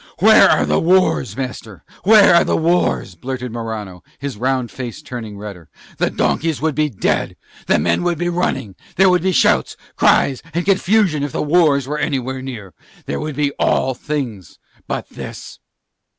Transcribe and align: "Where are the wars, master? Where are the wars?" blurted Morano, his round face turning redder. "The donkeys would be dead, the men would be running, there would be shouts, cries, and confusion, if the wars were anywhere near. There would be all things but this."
"Where 0.17 0.49
are 0.49 0.65
the 0.65 0.79
wars, 0.79 1.37
master? 1.37 1.83
Where 2.03 2.33
are 2.33 2.43
the 2.43 2.57
wars?" 2.57 3.13
blurted 3.13 3.51
Morano, 3.51 4.01
his 4.17 4.35
round 4.35 4.71
face 4.71 4.99
turning 4.99 5.37
redder. 5.37 5.69
"The 5.99 6.09
donkeys 6.09 6.59
would 6.59 6.73
be 6.73 6.89
dead, 6.89 7.35
the 7.67 7.77
men 7.77 8.01
would 8.01 8.17
be 8.17 8.27
running, 8.27 8.73
there 8.95 9.11
would 9.11 9.21
be 9.21 9.31
shouts, 9.31 9.77
cries, 9.97 10.41
and 10.55 10.65
confusion, 10.65 11.21
if 11.21 11.33
the 11.33 11.43
wars 11.43 11.87
were 11.87 11.99
anywhere 11.99 12.41
near. 12.41 12.73
There 13.05 13.19
would 13.19 13.35
be 13.35 13.51
all 13.59 13.93
things 13.93 14.57
but 14.87 15.07
this." 15.09 15.59